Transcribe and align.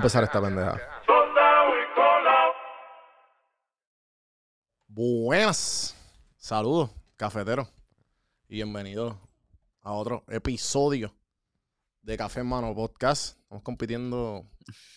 Empezar 0.00 0.24
esta 0.24 0.40
pendeja. 0.40 0.80
Buenas. 4.88 5.94
Saludos, 6.38 6.90
cafetero. 7.18 7.68
Y 8.48 8.54
bienvenidos 8.54 9.14
a 9.82 9.92
otro 9.92 10.24
episodio 10.28 11.14
de 12.00 12.16
Café 12.16 12.40
en 12.40 12.46
Mano 12.46 12.74
Podcast. 12.74 13.36
Estamos 13.42 13.62
compitiendo 13.62 14.46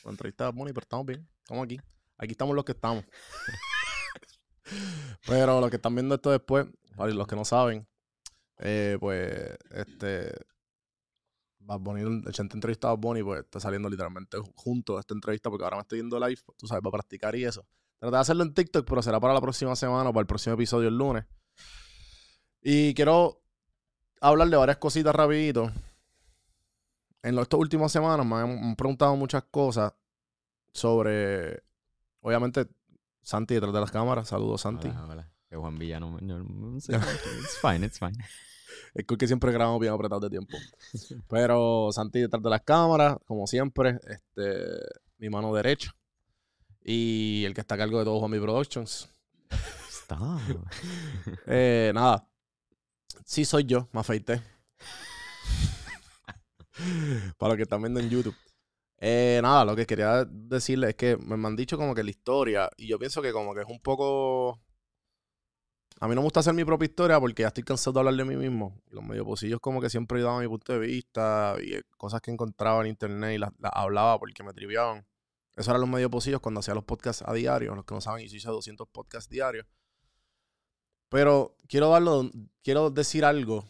con 0.03 0.13
entrevistas 0.13 0.55
Bonnie, 0.55 0.73
pero 0.73 0.85
estamos 0.85 1.05
bien. 1.05 1.27
Estamos 1.39 1.65
aquí. 1.65 1.81
Aquí 2.17 2.31
estamos 2.31 2.55
los 2.55 2.63
que 2.63 2.71
estamos. 2.71 3.03
pero 5.27 5.59
los 5.59 5.69
que 5.69 5.75
están 5.75 5.95
viendo 5.95 6.15
esto 6.15 6.31
después, 6.31 6.65
los 6.97 7.27
que 7.27 7.35
no 7.35 7.43
saben, 7.43 7.85
eh, 8.59 8.95
pues, 9.01 9.57
este. 9.71 10.33
Bad 11.65 11.79
Bunny, 11.79 12.01
el 12.01 12.33
Chente 12.33 12.55
entrevista 12.55 12.87
a 12.87 12.91
Bad 12.91 12.99
Bunny, 12.99 13.23
pues 13.23 13.41
está 13.41 13.59
saliendo 13.59 13.89
literalmente 13.89 14.37
junto 14.55 14.97
a 14.97 14.99
esta 14.99 15.13
entrevista, 15.13 15.49
porque 15.49 15.63
ahora 15.63 15.77
me 15.77 15.81
estoy 15.81 15.99
viendo 15.99 16.19
live, 16.19 16.41
tú 16.57 16.67
sabes, 16.67 16.81
para 16.81 16.91
practicar 16.91 17.35
y 17.35 17.45
eso. 17.45 17.65
Traté 17.99 18.15
de 18.15 18.21
hacerlo 18.21 18.43
en 18.43 18.53
TikTok, 18.53 18.87
pero 18.87 19.01
será 19.01 19.19
para 19.19 19.33
la 19.33 19.41
próxima 19.41 19.75
semana 19.75 20.09
o 20.09 20.13
para 20.13 20.21
el 20.21 20.27
próximo 20.27 20.55
episodio 20.55 20.89
el 20.89 20.97
lunes. 20.97 21.25
Y 22.61 22.93
quiero 22.93 23.41
hablar 24.19 24.49
de 24.49 24.57
varias 24.57 24.77
cositas 24.77 25.15
rapidito. 25.15 25.71
En 27.21 27.39
estas 27.39 27.59
últimas 27.59 27.91
semanas 27.91 28.25
me 28.25 28.35
han 28.35 28.75
preguntado 28.75 29.15
muchas 29.15 29.43
cosas 29.43 29.93
sobre, 30.73 31.63
obviamente, 32.19 32.67
Santi 33.21 33.53
detrás 33.53 33.73
de 33.73 33.79
las 33.79 33.91
cámaras. 33.91 34.27
Saludos, 34.27 34.61
Santi. 34.61 34.89
Hola, 34.89 35.05
hola. 35.05 35.29
Que 35.47 35.55
Juan 35.55 35.77
Villano. 35.77 36.17
No, 36.21 36.43
no 36.43 36.79
sé. 36.81 36.93
It's 37.39 37.57
fine, 37.61 37.85
it's 37.85 37.99
fine. 37.99 38.17
Es 38.93 39.05
que 39.05 39.27
siempre 39.27 39.51
grabamos 39.51 39.79
bien 39.79 39.93
apretados 39.93 40.23
de 40.23 40.29
tiempo. 40.29 40.57
Pero 41.29 41.89
Santi 41.91 42.21
detrás 42.21 42.41
de 42.41 42.49
las 42.49 42.61
cámaras, 42.61 43.17
como 43.25 43.47
siempre, 43.47 43.99
este, 44.07 44.79
mi 45.17 45.29
mano 45.29 45.53
derecha. 45.53 45.95
Y 46.83 47.43
el 47.45 47.53
que 47.53 47.61
está 47.61 47.75
a 47.75 47.77
cargo 47.77 47.99
de 47.99 48.05
todo 48.05 48.19
Juan 48.19 48.31
Mi 48.31 48.39
Productions. 48.39 49.09
Stop. 49.89 50.41
Eh, 51.47 51.91
nada. 51.93 52.27
Sí 53.25 53.45
soy 53.45 53.63
yo, 53.63 53.87
me 53.93 54.01
afeité. 54.01 54.41
Para 57.37 57.49
los 57.49 57.57
que 57.57 57.63
están 57.63 57.81
viendo 57.81 57.99
en 57.99 58.09
YouTube. 58.09 58.35
Eh, 59.05 59.39
nada, 59.43 59.65
lo 59.65 59.75
que 59.75 59.85
quería 59.85 60.23
decirles 60.25 60.91
es 60.91 60.95
que 60.95 61.17
me 61.17 61.35
han 61.47 61.57
dicho 61.57 61.77
como 61.77 61.93
que 61.93 62.03
la 62.03 62.09
historia, 62.09 62.69
y 62.77 62.87
yo 62.87 62.97
pienso 62.97 63.21
que 63.21 63.33
como 63.33 63.53
que 63.53 63.61
es 63.61 63.67
un 63.67 63.79
poco... 63.79 64.61
A 65.99 66.07
mí 66.07 66.15
no 66.15 66.21
me 66.21 66.25
gusta 66.25 66.41
hacer 66.41 66.53
mi 66.53 66.65
propia 66.65 66.85
historia 66.85 67.19
porque 67.19 67.43
ya 67.43 67.47
estoy 67.47 67.63
cansado 67.63 67.93
de 67.93 67.99
hablar 67.99 68.15
de 68.15 68.25
mí 68.25 68.35
mismo. 68.35 68.81
Los 68.89 69.03
medio 69.03 69.25
pocillos 69.25 69.59
como 69.59 69.79
que 69.81 69.89
siempre 69.89 70.21
dado 70.21 70.39
mi 70.39 70.47
punto 70.47 70.73
de 70.73 70.79
vista 70.79 71.55
y 71.61 71.75
eh, 71.75 71.83
cosas 71.97 72.21
que 72.21 72.31
encontraba 72.31 72.81
en 72.81 72.87
internet 72.87 73.35
y 73.35 73.37
las, 73.37 73.51
hablaba 73.61 74.19
porque 74.19 74.43
me 74.43 74.53
triviaban. 74.53 75.05
Eso 75.55 75.71
eran 75.71 75.81
los 75.81 75.89
medio 75.89 76.09
pocillos 76.09 76.41
cuando 76.41 76.59
hacía 76.59 76.73
los 76.73 76.83
podcasts 76.83 77.23
a 77.25 77.33
diario. 77.33 77.75
Los 77.75 77.85
que 77.85 77.93
no 77.93 78.01
saben, 78.01 78.27
yo 78.27 78.35
hice 78.35 78.49
200 78.49 78.87
podcasts 78.89 79.29
diarios. 79.29 79.65
Pero 81.09 81.55
quiero 81.67 81.89
darlo, 81.89 82.29
quiero 82.63 82.89
decir 82.89 83.23
algo 83.23 83.63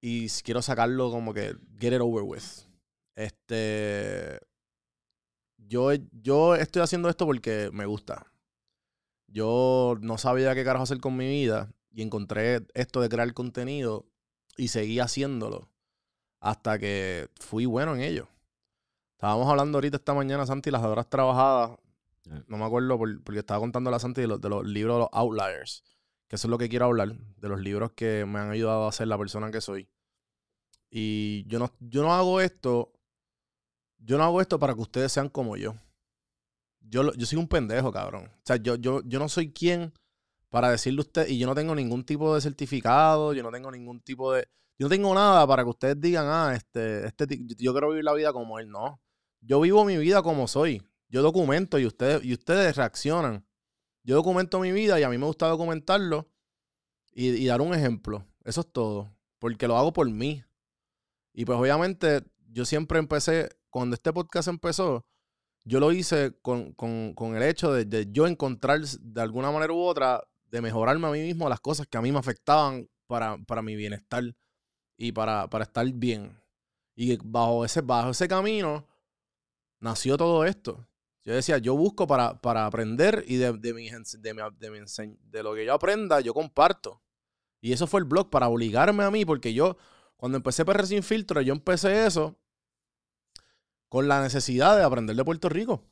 y 0.00 0.28
quiero 0.44 0.62
sacarlo 0.62 1.10
como 1.10 1.34
que 1.34 1.56
get 1.78 1.92
it 1.92 2.00
over 2.00 2.22
with. 2.22 2.42
Este, 3.14 4.38
yo, 5.58 5.92
yo 6.12 6.54
estoy 6.54 6.82
haciendo 6.82 7.08
esto 7.08 7.26
porque 7.26 7.70
me 7.72 7.86
gusta. 7.86 8.32
Yo 9.36 9.98
no 10.00 10.16
sabía 10.16 10.54
qué 10.54 10.64
carajo 10.64 10.84
hacer 10.84 10.98
con 10.98 11.14
mi 11.14 11.26
vida 11.28 11.70
y 11.90 12.00
encontré 12.00 12.66
esto 12.72 13.02
de 13.02 13.10
crear 13.10 13.34
contenido 13.34 14.06
y 14.56 14.68
seguí 14.68 14.98
haciéndolo 14.98 15.68
hasta 16.40 16.78
que 16.78 17.28
fui 17.38 17.66
bueno 17.66 17.94
en 17.94 18.00
ello. 18.00 18.28
Estábamos 19.12 19.46
hablando 19.50 19.76
ahorita 19.76 19.98
esta 19.98 20.14
mañana, 20.14 20.46
Santi, 20.46 20.70
las 20.70 20.82
horas 20.82 21.10
trabajadas. 21.10 21.76
Yeah. 22.22 22.44
No 22.48 22.56
me 22.56 22.64
acuerdo 22.64 22.96
por- 22.96 23.22
porque 23.24 23.40
estaba 23.40 23.60
contando 23.60 23.94
a 23.94 23.98
Santi 23.98 24.22
de 24.22 24.26
los, 24.26 24.40
de 24.40 24.48
los 24.48 24.66
libros 24.66 24.94
de 24.96 25.00
los 25.00 25.08
Outliers. 25.12 25.84
Que 26.28 26.36
eso 26.36 26.46
es 26.48 26.50
lo 26.50 26.56
que 26.56 26.70
quiero 26.70 26.86
hablar. 26.86 27.14
De 27.36 27.48
los 27.50 27.60
libros 27.60 27.92
que 27.92 28.24
me 28.24 28.38
han 28.38 28.50
ayudado 28.50 28.88
a 28.88 28.92
ser 28.92 29.08
la 29.08 29.18
persona 29.18 29.50
que 29.50 29.60
soy. 29.60 29.86
Y 30.88 31.44
yo 31.46 31.58
no, 31.58 31.70
yo 31.80 32.00
no 32.02 32.14
hago 32.14 32.40
esto. 32.40 32.90
Yo 33.98 34.16
no 34.16 34.24
hago 34.24 34.40
esto 34.40 34.58
para 34.58 34.74
que 34.74 34.80
ustedes 34.80 35.12
sean 35.12 35.28
como 35.28 35.58
yo. 35.58 35.74
Yo, 36.88 37.12
yo 37.14 37.26
soy 37.26 37.38
un 37.38 37.48
pendejo, 37.48 37.92
cabrón. 37.92 38.26
O 38.26 38.42
sea, 38.44 38.56
yo, 38.56 38.76
yo, 38.76 39.02
yo 39.04 39.18
no 39.18 39.28
soy 39.28 39.52
quien 39.52 39.92
para 40.48 40.70
decirle 40.70 41.00
a 41.00 41.02
usted. 41.02 41.28
Y 41.28 41.38
yo 41.38 41.46
no 41.46 41.54
tengo 41.54 41.74
ningún 41.74 42.04
tipo 42.04 42.34
de 42.34 42.40
certificado. 42.40 43.32
Yo 43.32 43.42
no 43.42 43.50
tengo 43.50 43.70
ningún 43.70 44.00
tipo 44.00 44.32
de. 44.32 44.48
Yo 44.78 44.86
no 44.86 44.90
tengo 44.90 45.14
nada 45.14 45.46
para 45.46 45.64
que 45.64 45.70
ustedes 45.70 46.00
digan, 46.00 46.26
ah, 46.28 46.54
este, 46.54 47.06
este, 47.06 47.26
yo 47.56 47.72
quiero 47.72 47.90
vivir 47.90 48.04
la 48.04 48.12
vida 48.12 48.32
como 48.32 48.58
él. 48.58 48.70
No. 48.70 49.00
Yo 49.40 49.60
vivo 49.60 49.84
mi 49.84 49.96
vida 49.96 50.22
como 50.22 50.48
soy. 50.48 50.82
Yo 51.08 51.22
documento 51.22 51.78
y 51.78 51.86
ustedes, 51.86 52.24
y 52.24 52.32
ustedes 52.32 52.76
reaccionan. 52.76 53.46
Yo 54.02 54.16
documento 54.16 54.60
mi 54.60 54.72
vida 54.72 55.00
y 55.00 55.02
a 55.02 55.08
mí 55.08 55.18
me 55.18 55.26
gusta 55.26 55.48
documentarlo 55.48 56.28
y, 57.12 57.28
y 57.28 57.46
dar 57.46 57.60
un 57.60 57.74
ejemplo. 57.74 58.26
Eso 58.44 58.60
es 58.60 58.72
todo. 58.72 59.12
Porque 59.38 59.66
lo 59.66 59.76
hago 59.76 59.92
por 59.92 60.08
mí. 60.10 60.44
Y 61.32 61.44
pues 61.44 61.58
obviamente 61.58 62.22
yo 62.48 62.64
siempre 62.64 62.98
empecé, 62.98 63.50
cuando 63.70 63.94
este 63.94 64.12
podcast 64.12 64.48
empezó, 64.48 65.04
yo 65.66 65.80
lo 65.80 65.92
hice 65.92 66.34
con, 66.42 66.72
con- 66.74 67.14
con 67.14 67.36
el 67.36 67.44
hecho 67.44 67.72
de, 67.74 67.86
de 67.86 68.08
yo 68.12 68.28
encontrar 68.28 68.80
de 68.82 69.22
alguna 69.22 69.52
manera 69.52 69.74
u 69.74 69.80
otra, 69.80 70.24
de 70.50 70.62
mejorarme 70.62 71.08
a 71.08 71.12
mí 71.12 71.20
mismo 71.22 71.48
las 71.50 71.60
cosas 71.60 71.88
que 71.88 71.98
a 71.98 72.02
mí 72.02 72.12
me 72.12 72.20
afectaban 72.20 72.88
para, 73.08 73.38
para 73.46 73.62
mi 73.62 73.76
bienestar 73.76 74.24
y 74.98 75.12
para, 75.12 75.48
para 75.48 75.64
estar 75.64 75.86
bien. 75.92 76.38
Y 76.96 77.16
bajo 77.24 77.64
ese, 77.64 77.82
bajo 77.82 78.10
ese 78.10 78.28
camino 78.28 78.86
nació 79.80 80.16
todo 80.16 80.44
esto. 80.44 80.86
Yo 81.24 81.34
decía, 81.34 81.58
yo 81.58 81.76
busco 81.76 82.06
para, 82.06 82.40
para 82.40 82.66
aprender 82.66 83.24
y 83.26 83.36
de, 83.36 83.52
de, 83.52 83.74
mi, 83.74 83.90
de, 83.90 84.34
mi- 84.34 84.42
de, 84.58 84.70
mi 84.70 84.78
de 85.30 85.42
lo 85.42 85.54
que 85.54 85.64
yo 85.66 85.74
aprenda, 85.74 86.20
yo 86.20 86.32
comparto. 86.34 87.02
Y 87.60 87.72
eso 87.72 87.86
fue 87.86 88.00
el 88.00 88.06
blog 88.06 88.30
para 88.30 88.48
obligarme 88.48 89.04
a 89.04 89.10
mí, 89.12 89.24
porque 89.24 89.54
yo, 89.54 89.76
cuando 90.16 90.36
empecé 90.38 90.64
PR 90.64 90.86
Sin 90.86 91.02
Filtro, 91.02 91.40
yo 91.42 91.52
empecé 91.54 92.06
eso 92.06 92.36
con 93.88 94.08
la 94.08 94.20
necesidad 94.22 94.76
de 94.76 94.82
aprender 94.84 95.16
de 95.16 95.24
Puerto 95.24 95.48
Rico. 95.48 95.84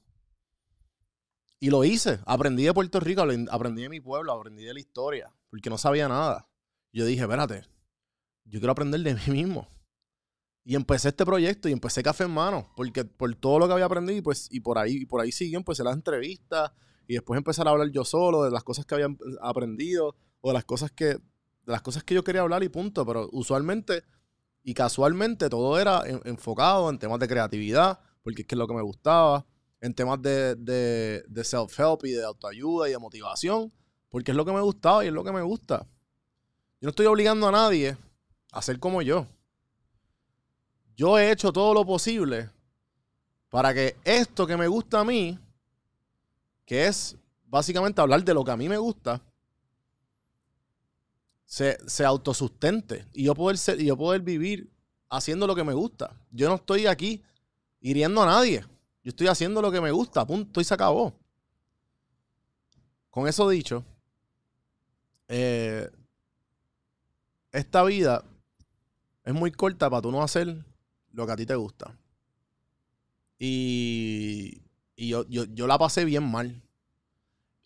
Y 1.61 1.71
lo 1.71 1.85
hice. 1.85 2.21
Aprendí 2.27 2.65
de 2.65 2.75
Puerto 2.75 3.01
Rico, 3.01 3.23
aprend- 3.23 3.49
aprendí 3.51 3.83
de 3.83 3.89
mi 3.89 4.01
pueblo, 4.01 4.33
aprendí 4.33 4.65
de 4.65 4.75
la 4.75 4.81
historia, 4.81 5.33
porque 5.51 5.71
no 5.71 5.79
sabía 5.79 6.09
nada. 6.09 6.49
Yo 6.93 7.07
dije, 7.07 7.23
espérate, 7.23 7.63
yo 8.45 8.61
quiero 8.61 8.73
aprender 8.73 9.01
de 9.01 9.15
mí 9.15 9.23
mismo. 9.29 9.69
Y 10.67 10.77
empecé 10.77 11.09
este 11.09 11.25
proyecto 11.27 11.69
y 11.69 11.73
empecé 11.73 12.03
Café 12.03 12.25
en 12.25 12.31
Mano, 12.31 12.73
porque 12.77 13.05
por 13.05 13.35
todo 13.35 13.59
lo 13.59 13.67
que 13.67 13.75
había 13.75 13.85
aprendido 13.85 14.23
pues 14.23 14.49
y 14.51 14.61
por 14.61 14.79
ahí 14.79 14.97
y 15.03 15.07
por 15.07 15.21
ahí 15.21 15.31
siguió, 15.31 15.59
empecé 15.59 15.85
las 15.85 15.95
entrevistas 15.95 16.73
y 17.07 17.15
después 17.15 17.37
empezar 17.37 17.69
a 17.69 17.73
hablar 17.73 17.91
yo 17.91 18.03
solo 18.05 18.45
de 18.45 18.51
las 18.51 18.65
cosas 18.65 18.87
que 18.87 18.95
había 18.95 19.07
em- 19.07 19.19
aprendido 19.43 20.17
o 20.41 20.49
de 20.49 20.55
las 20.55 20.65
cosas 20.65 20.91
que 20.91 21.05
de 21.07 21.73
las 21.73 21.83
cosas 21.83 22.03
que 22.03 22.15
yo 22.15 22.25
quería 22.25 22.41
hablar 22.43 22.63
y 22.63 22.69
punto, 22.71 23.05
pero 23.07 23.29
usualmente 23.33 24.05
y 24.65 24.75
casualmente 24.75 25.49
todo 25.49 25.79
era 25.79 26.03
en- 26.07 26.21
enfocado 26.25 26.91
en 26.91 26.99
temas 26.99 27.21
de 27.21 27.29
creatividad, 27.29 28.01
porque 28.23 28.43
es 28.43 28.49
que 28.49 28.55
es 28.55 28.59
lo 28.59 28.67
que 28.67 28.75
me 28.75 28.83
gustaba, 28.83 29.47
en 29.81 29.95
temas 29.95 30.21
de, 30.23 30.55
de, 30.57 31.23
de 31.29 31.45
self-help 31.45 32.05
y 32.07 32.13
de 32.13 32.25
autoayuda 32.25 32.89
y 32.89 32.93
de 32.93 32.99
motivación, 32.99 33.71
porque 34.09 34.31
es 34.31 34.37
lo 34.37 34.45
que 34.45 34.53
me 34.53 34.63
gustaba 34.63 35.05
y 35.05 35.09
es 35.09 35.13
lo 35.13 35.23
que 35.23 35.33
me 35.33 35.43
gusta. 35.43 35.87
Yo 36.81 36.87
no 36.87 36.91
estoy 36.91 37.07
obligando 37.07 37.47
a 37.49 37.53
nadie 37.53 37.97
a 38.53 38.63
ser 38.63 38.79
como 38.81 39.03
yo. 39.03 39.27
Yo 40.97 41.19
he 41.19 41.31
hecho 41.31 41.53
todo 41.53 41.75
lo 41.75 41.85
posible 41.85 42.51
para 43.51 43.75
que 43.75 43.97
esto 44.05 44.47
que 44.47 44.57
me 44.57 44.69
gusta 44.69 45.01
a 45.01 45.05
mí, 45.05 45.39
que 46.65 46.87
es 46.87 47.17
básicamente 47.47 48.01
hablar 48.01 48.25
de 48.25 48.33
lo 48.35 48.45
que 48.45 48.51
a 48.53 48.57
mí 48.57 48.69
me 48.69 48.79
gusta, 48.79 49.21
se, 51.55 51.79
se 51.87 52.05
autosustente 52.05 53.07
y 53.13 53.23
yo 53.23 53.35
poder 53.37 53.57
ser, 53.59 53.81
y 53.81 53.87
yo 53.87 53.97
poder 53.97 54.23
vivir 54.23 54.73
haciendo 55.09 55.47
lo 55.47 55.55
que 55.55 55.63
me 55.63 55.73
gusta. 55.73 56.17
Yo 56.33 56.49
no 56.49 56.57
estoy 56.57 56.89
aquí 56.89 57.23
hiriendo 57.81 58.25
a 58.25 58.27
nadie. 58.27 58.67
Yo 59.05 59.11
estoy 59.11 59.29
haciendo 59.29 59.63
lo 59.63 59.71
que 59.71 59.81
me 59.81 59.93
gusta, 59.93 60.27
punto 60.27 60.61
y 60.61 60.65
se 60.65 60.75
acabó. 60.75 61.15
Con 63.09 63.29
eso 63.29 63.49
dicho, 63.49 63.85
eh, 65.29 65.89
esta 67.53 67.85
vida 67.85 68.25
es 69.23 69.33
muy 69.33 69.53
corta 69.53 69.89
para 69.89 70.03
tú 70.03 70.11
no 70.11 70.25
hacer 70.25 70.65
lo 71.13 71.25
que 71.25 71.33
a 71.33 71.37
ti 71.37 71.47
te 71.47 71.55
gusta. 71.55 71.97
Y, 73.39 74.61
y 74.97 75.07
yo, 75.07 75.25
yo, 75.29 75.45
yo 75.45 75.69
la 75.69 75.79
pasé 75.79 76.05
bien 76.05 76.29
mal. 76.29 76.64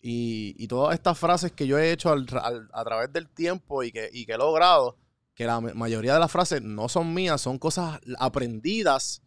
Y, 0.01 0.67
todas 0.67 0.95
estas 0.95 1.17
frases 1.17 1.51
que 1.51 1.67
yo 1.67 1.77
he 1.77 1.91
hecho 1.91 2.09
a 2.11 2.83
través 2.83 3.11
del 3.11 3.27
tiempo 3.27 3.83
y 3.83 3.91
que, 3.91 4.09
he 4.13 4.37
logrado, 4.37 4.97
que 5.35 5.45
la 5.45 5.59
ma- 5.59 5.73
mayoría 5.73 6.13
de 6.13 6.19
las 6.19 6.31
frases 6.31 6.61
no 6.61 6.87
son 6.87 7.13
mías, 7.13 7.41
son 7.41 7.59
cosas 7.59 7.99
aprendidas 8.17 9.21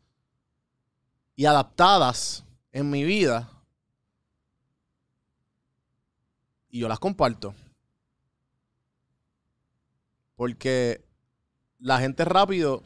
y 1.37 1.45
adaptadas 1.45 2.45
en 2.73 2.91
mi 2.91 3.05
vida. 3.05 3.51
Y 6.71 6.81
yo 6.81 6.89
las 6.89 6.99
comparto. 6.99 7.55
Porque 10.37 11.05
la 11.79 11.99
gente 11.99 12.25
rápido, 12.25 12.83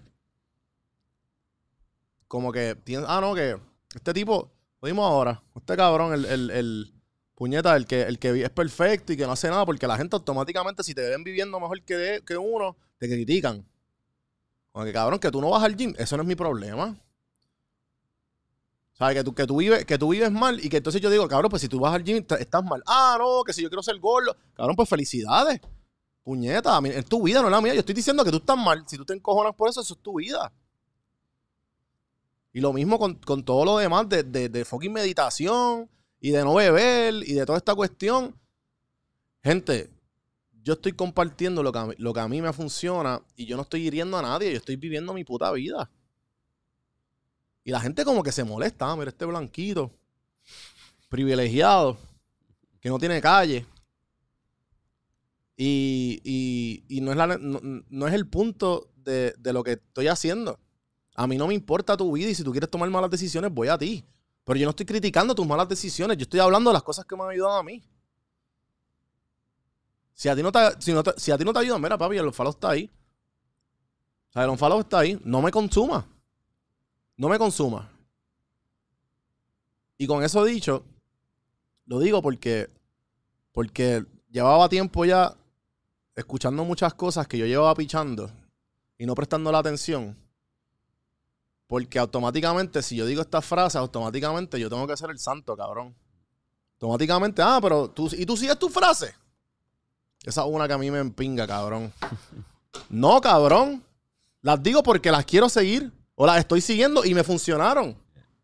como 2.27 2.51
que 2.51 2.77
ah, 3.07 3.21
no, 3.21 3.35
que 3.35 3.61
Este 3.95 4.13
tipo, 4.13 4.51
lo 4.81 5.05
ahora. 5.05 5.41
Este 5.55 5.77
cabrón, 5.77 6.13
el, 6.13 6.51
el 6.51 6.96
puñeta, 7.37 7.77
el 7.77 7.87
que, 7.87 8.03
el 8.03 8.19
que 8.19 8.43
es 8.43 8.51
perfecto 8.51 9.13
y 9.13 9.17
que 9.17 9.27
no 9.27 9.33
hace 9.33 9.49
nada, 9.49 9.65
porque 9.65 9.87
la 9.87 9.97
gente 9.97 10.17
automáticamente, 10.17 10.83
si 10.83 10.95
te 10.95 11.09
ven 11.09 11.23
viviendo 11.23 11.61
mejor 11.61 11.81
que, 11.83 12.23
que 12.27 12.37
uno, 12.37 12.77
te 12.99 13.07
critican. 13.07 13.65
Como 14.73 14.85
que 14.85 14.93
cabrón, 14.93 15.21
que 15.21 15.31
tú 15.31 15.41
no 15.41 15.51
vas 15.51 15.63
al 15.63 15.77
gym, 15.77 15.95
eso 15.99 16.17
no 16.17 16.23
es 16.23 16.27
mi 16.27 16.35
problema. 16.35 16.97
¿Sabes? 18.95 19.17
Que 19.17 19.25
tú, 19.25 19.35
que, 19.35 19.47
tú 19.47 19.59
vives, 19.59 19.85
que 19.85 19.99
tú 19.99 20.09
vives 20.09 20.33
mal 20.33 20.59
y 20.65 20.71
que 20.71 20.79
entonces 20.79 21.03
yo 21.03 21.11
digo, 21.11 21.29
cabrón, 21.29 21.51
pues 21.51 21.61
si 21.61 21.69
tú 21.69 21.79
vas 21.79 21.95
al 21.95 22.03
gym 22.03 22.17
estás 22.17 22.65
mal. 22.65 22.83
Ah, 22.87 23.17
no, 23.19 23.45
que 23.45 23.53
si 23.53 23.63
yo 23.63 23.69
quiero 23.69 23.83
ser 23.83 23.99
gordo. 23.99 24.35
Cabrón, 24.55 24.75
pues 24.75 24.89
felicidades. 24.89 25.61
Puñeta, 26.25 26.81
es 26.87 27.05
tu 27.05 27.23
vida, 27.23 27.43
no 27.43 27.49
es 27.49 27.53
la 27.53 27.61
mía. 27.61 27.75
Yo 27.75 27.81
estoy 27.81 27.95
diciendo 27.95 28.25
que 28.25 28.31
tú 28.31 28.39
estás 28.39 28.57
mal. 28.57 28.83
Si 28.87 28.97
tú 28.97 29.05
te 29.05 29.13
encojonas 29.13 29.55
por 29.55 29.69
eso, 29.69 29.83
eso 29.83 29.93
es 29.93 30.01
tu 30.01 30.19
vida. 30.19 30.51
Y 32.55 32.61
lo 32.61 32.73
mismo 32.73 32.99
con, 32.99 33.17
con 33.17 33.45
todo 33.45 33.67
lo 33.67 33.77
demás 33.77 34.09
de, 34.09 34.23
de, 34.23 34.49
de 34.49 34.65
fucking 34.65 34.93
meditación 34.93 35.91
y 36.21 36.31
de 36.31 36.43
no 36.45 36.55
beber 36.55 37.15
y 37.27 37.35
de 37.35 37.47
toda 37.47 37.59
esta 37.59 37.75
cuestión. 37.75 38.35
Gente, 39.43 39.91
yo 40.63 40.75
estoy 40.75 40.93
compartiendo 40.93 41.63
lo 41.63 41.73
que, 41.73 41.79
a 41.79 41.87
mí, 41.87 41.95
lo 41.99 42.13
que 42.13 42.21
a 42.21 42.29
mí 42.29 42.43
me 42.43 42.53
funciona 42.53 43.23
y 43.37 43.47
yo 43.47 43.57
no 43.57 43.63
estoy 43.63 43.87
hiriendo 43.87 44.17
a 44.19 44.23
nadie. 44.23 44.51
Yo 44.51 44.57
estoy 44.57 44.77
viviendo 44.77 45.13
mi 45.15 45.25
puta 45.25 45.51
vida. 45.53 45.91
Y 47.65 47.71
la 47.71 47.81
gente 47.81 48.05
como 48.05 48.23
que 48.23 48.33
se 48.33 48.45
molesta. 48.45 48.91
Ah, 48.91 48.97
mira 48.97 49.11
este 49.11 49.25
blanquito. 49.25 49.91
Privilegiado. 51.09 51.97
Que 52.81 52.89
no 52.89 52.99
tiene 52.99 53.21
calle. 53.21 53.67
Y, 55.57 56.21
y- 56.25 56.85
y 56.89 57.01
no, 57.01 57.11
es 57.13 57.17
la- 57.17 57.39
no, 57.39 57.61
no 57.89 58.07
es 58.09 58.15
el 58.15 58.27
punto 58.29 58.91
de, 58.97 59.33
de 59.39 59.53
lo 59.53 59.63
que 59.65 59.73
estoy 59.73 60.09
haciendo. 60.09 60.59
A 61.15 61.27
mí 61.27 61.37
no 61.37 61.47
me 61.47 61.55
importa 61.55 61.97
tu 61.97 62.13
vida 62.13 62.29
y 62.29 62.35
si 62.35 62.45
tú 62.45 62.53
quieres 62.53 62.71
tomar 62.71 62.91
malas 62.91 63.11
decisiones, 63.11 63.53
voy 63.53 63.69
a 63.69 63.79
ti. 63.79 64.05
Pero 64.47 64.61
yo 64.61 64.67
no 64.67 64.71
estoy 64.71 64.87
criticando 64.87 65.35
tus 65.35 65.45
malas 65.45 65.69
decisiones. 65.69 66.17
Yo 66.17 66.23
estoy 66.23 66.39
hablando 66.39 66.71
de 66.71 66.75
las 66.75 66.85
cosas 66.85 67.05
que 67.05 67.17
me 67.17 67.25
han 67.25 67.31
ayudado 67.31 67.57
a 67.57 67.65
mí. 67.65 67.83
Si 70.15 70.29
a 70.29 70.37
ti 70.37 70.43
no 70.43 70.53
te, 70.53 70.61
si 70.79 70.95
si 71.17 71.33
a 71.33 71.37
ti 71.37 71.45
no 71.45 71.53
te 71.53 71.59
ayudan, 71.59 71.83
mira, 71.83 71.99
papi, 71.99 72.17
el 72.17 72.33
follow 72.33 72.53
está 72.53 72.71
ahí. 72.71 72.89
O 74.29 74.33
sea, 74.33 74.45
el 74.45 74.51
unfollow 74.51 74.81
está 74.81 75.01
ahí. 75.01 75.21
No 75.25 75.43
me 75.43 75.51
consuma. 75.51 76.07
No 77.17 77.29
me 77.29 77.39
consuma. 77.39 77.91
Y 79.99 80.07
con 80.07 80.23
eso 80.23 80.45
dicho, 80.45 80.85
lo 81.87 81.99
digo 81.99 82.23
porque, 82.23 82.71
porque 83.51 84.07
llevaba 84.31 84.69
tiempo 84.69 85.05
ya 85.05 85.35
escuchando 86.15 86.65
muchas 86.65 86.95
cosas 86.95 87.27
que 87.27 87.37
yo 87.37 87.47
llevaba 87.47 87.75
pichando 87.75 88.31
y 88.97 89.07
no 89.07 89.17
prestando 89.17 89.51
la 89.51 89.59
atención. 89.59 90.17
Porque 91.67 91.99
automáticamente, 91.99 92.83
si 92.83 92.97
yo 92.97 93.07
digo 93.07 93.23
estas 93.23 93.45
frases, 93.45 93.77
automáticamente 93.77 94.59
yo 94.61 94.69
tengo 94.71 94.87
que 94.87 94.97
ser 94.97 95.11
el 95.11 95.19
santo, 95.19 95.57
cabrón. 95.57 95.95
Automáticamente, 96.75 97.43
ah, 97.43 97.59
pero 97.61 97.91
tú, 97.91 98.09
¿y 98.17 98.25
tú 98.27 98.37
sigues 98.37 98.59
tu 98.59 98.69
frase? 98.69 99.15
Esa 100.25 100.43
es 100.43 100.47
una 100.49 100.67
que 100.69 100.75
a 100.75 100.79
mí 100.79 100.91
me 100.91 100.99
empinga, 100.99 101.47
cabrón. 101.47 101.93
No, 102.91 103.23
cabrón. 103.23 103.83
Las 104.43 104.63
digo 104.63 104.83
porque 104.83 105.11
las 105.11 105.25
quiero 105.25 105.49
seguir 105.49 105.91
o 106.15 106.27
las 106.27 106.39
estoy 106.41 106.61
siguiendo 106.61 107.07
y 107.07 107.15
me 107.15 107.25
funcionaron. 107.25 107.97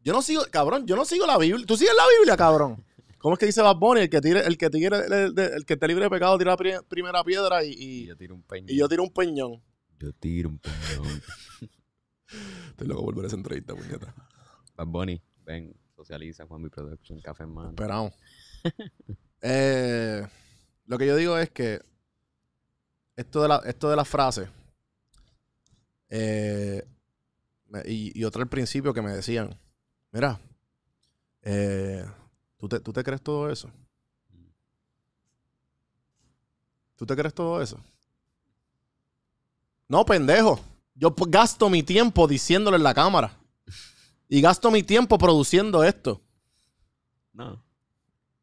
Yo 0.02 0.14
no 0.14 0.22
sigo, 0.22 0.42
cabrón, 0.50 0.86
yo 0.86 0.96
no 0.96 1.04
sigo 1.04 1.26
la 1.26 1.36
Biblia. 1.36 1.66
¿Tú 1.66 1.76
sigues 1.76 1.94
la 1.94 2.04
Biblia, 2.18 2.34
cabrón? 2.36 2.82
¿Cómo 3.18 3.34
es 3.34 3.38
que 3.38 3.44
dice 3.46 3.60
Bad 3.60 3.76
Bunny? 3.76 4.00
El 4.00 4.08
que, 4.10 4.20
tire, 4.22 4.40
el 4.40 4.56
que, 4.56 4.70
tire, 4.70 4.96
el, 5.06 5.38
el 5.38 5.64
que 5.66 5.76
te 5.76 5.86
libre 5.86 6.04
de 6.04 6.10
pecado 6.10 6.38
tira 6.38 6.52
la 6.52 6.56
pri- 6.56 6.80
primera 6.88 7.22
piedra 7.22 7.62
y, 7.62 7.68
Y 7.72 8.02
y, 8.02 8.06
yo 8.06 8.16
tiro 8.16 8.34
un 8.34 8.42
peñón. 8.42 8.70
y 8.70 8.76
yo 8.78 8.88
tiro 8.88 9.02
un 9.02 9.10
peñón. 9.12 9.62
Yo 10.00 10.12
tiro 10.14 10.48
un 10.48 10.58
peñón. 10.58 11.22
Estoy 12.70 12.86
loco 12.88 13.02
volver 13.02 13.24
a 13.24 13.28
esa 13.28 13.36
entrevista, 13.36 13.74
puñeta. 13.74 14.14
Bad 14.76 14.86
Bunny, 14.86 15.22
ven, 15.44 15.74
socializa, 15.94 16.46
Juan 16.46 16.62
Mi 16.62 16.68
Production, 16.68 17.20
Café 17.20 17.44
en 17.44 17.50
mano. 17.50 17.70
Esperamos. 17.70 18.12
Eh, 19.44 20.24
lo 20.86 20.96
que 20.98 21.04
yo 21.08 21.16
digo 21.16 21.36
es 21.36 21.50
que 21.50 21.80
esto 23.16 23.42
de 23.42 23.48
la, 23.48 23.56
esto 23.66 23.90
de 23.90 23.96
las 23.96 24.06
frases 24.08 24.48
eh, 26.08 26.86
y, 27.86 28.16
y 28.16 28.24
otra 28.24 28.42
al 28.42 28.48
principio 28.48 28.94
que 28.94 29.02
me 29.02 29.10
decían, 29.10 29.58
mira, 30.12 30.38
eh, 31.42 32.04
¿tú, 32.56 32.68
te, 32.68 32.80
¿tú 32.80 32.92
te 32.92 33.02
crees 33.02 33.22
todo 33.22 33.50
eso? 33.50 33.70
¿Tú 36.96 37.06
te 37.06 37.16
crees 37.16 37.34
todo 37.34 37.60
eso? 37.60 37.80
No, 39.88 40.04
pendejo. 40.04 40.60
Yo 41.02 41.12
gasto 41.26 41.68
mi 41.68 41.82
tiempo 41.82 42.28
diciéndolo 42.28 42.76
en 42.76 42.84
la 42.84 42.94
cámara. 42.94 43.36
Y 44.28 44.40
gasto 44.40 44.70
mi 44.70 44.84
tiempo 44.84 45.18
produciendo 45.18 45.82
esto. 45.82 46.22
No. 47.32 47.60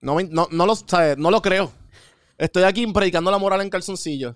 No, 0.02 0.16
me- 0.16 0.26
no, 0.26 0.46
no 0.52 0.66
lo, 0.66 0.76
¿sabes? 0.76 1.18
no 1.18 1.32
lo 1.32 1.42
creo. 1.42 1.72
Estoy 2.38 2.64
aquí 2.64 2.86
predicando 2.88 3.32
la 3.32 3.38
moral 3.38 3.62
en 3.62 3.70
calzoncillo. 3.70 4.36